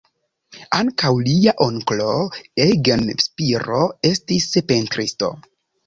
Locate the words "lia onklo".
1.27-2.09